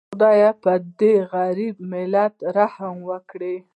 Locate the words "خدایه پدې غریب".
0.13-1.75